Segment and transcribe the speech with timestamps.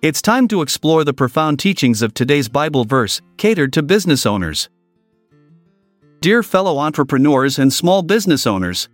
[0.00, 4.68] It's time to explore the profound teachings of today's Bible verse, catered to business owners.
[6.20, 8.88] Dear fellow entrepreneurs and small business owners,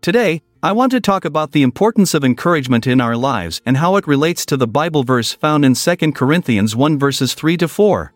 [0.00, 3.96] today, I want to talk about the importance of encouragement in our lives and how
[3.96, 8.12] it relates to the Bible verse found in 2 Corinthians 1 verses 3 to 4.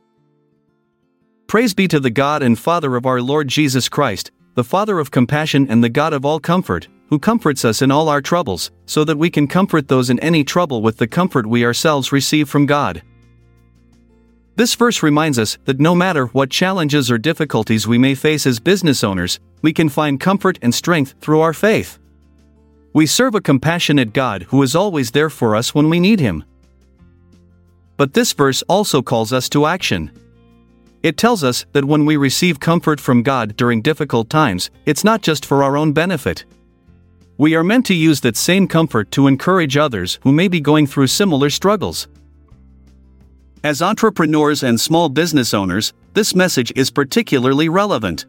[1.48, 5.10] Praise be to the God and Father of our Lord Jesus Christ, the Father of
[5.10, 9.04] compassion and the God of all comfort, who comforts us in all our troubles, so
[9.04, 12.64] that we can comfort those in any trouble with the comfort we ourselves receive from
[12.64, 13.02] God.
[14.56, 18.60] This verse reminds us that no matter what challenges or difficulties we may face as
[18.60, 21.98] business owners, we can find comfort and strength through our faith.
[22.94, 26.42] We serve a compassionate God who is always there for us when we need Him.
[27.98, 30.10] But this verse also calls us to action.
[31.02, 35.20] It tells us that when we receive comfort from God during difficult times, it's not
[35.20, 36.46] just for our own benefit.
[37.38, 40.86] We are meant to use that same comfort to encourage others who may be going
[40.86, 42.08] through similar struggles.
[43.64, 48.26] As entrepreneurs and small business owners, this message is particularly relevant.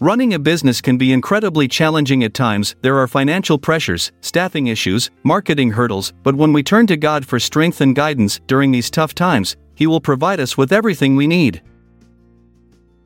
[0.00, 5.10] Running a business can be incredibly challenging at times, there are financial pressures, staffing issues,
[5.22, 9.14] marketing hurdles, but when we turn to God for strength and guidance during these tough
[9.14, 11.62] times, He will provide us with everything we need.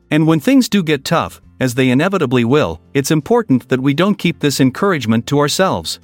[0.09, 4.17] And when things do get tough, as they inevitably will, it's important that we don't
[4.17, 5.99] keep this encouragement to ourselves.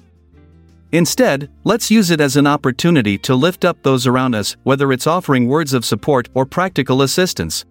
[0.92, 5.08] Instead, let's use it as an opportunity to lift up those around us, whether it's
[5.08, 7.66] offering words of support or practical assistance.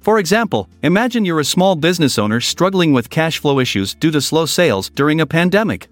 [0.00, 4.20] For example, imagine you're a small business owner struggling with cash flow issues due to
[4.20, 5.88] slow sales during a pandemic.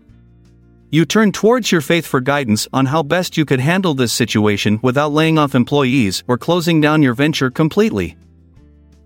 [0.91, 4.81] You turn towards your faith for guidance on how best you could handle this situation
[4.83, 8.17] without laying off employees or closing down your venture completely.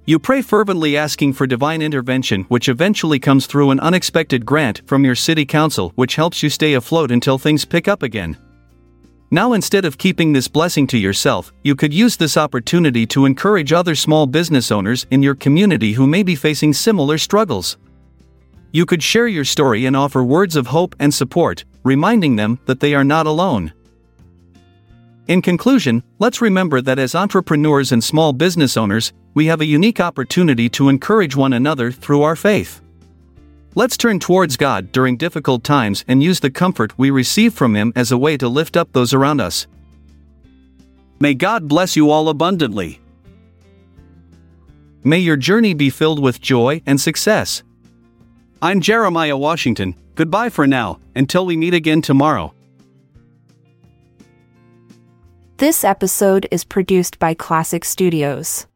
[0.07, 5.05] You pray fervently asking for divine intervention, which eventually comes through an unexpected grant from
[5.05, 8.37] your city council, which helps you stay afloat until things pick up again.
[9.31, 13.73] Now, instead of keeping this blessing to yourself, you could use this opportunity to encourage
[13.73, 17.77] other small business owners in your community who may be facing similar struggles.
[18.73, 22.81] You could share your story and offer words of hope and support, reminding them that
[22.81, 23.73] they are not alone.
[25.31, 30.01] In conclusion, let's remember that as entrepreneurs and small business owners, we have a unique
[30.01, 32.81] opportunity to encourage one another through our faith.
[33.77, 37.93] Let's turn towards God during difficult times and use the comfort we receive from Him
[37.95, 39.69] as a way to lift up those around us.
[41.21, 43.01] May God bless you all abundantly.
[45.05, 47.63] May your journey be filled with joy and success.
[48.61, 49.95] I'm Jeremiah Washington.
[50.17, 52.53] Goodbye for now, until we meet again tomorrow.
[55.61, 58.67] This episode is produced by Classic Studios.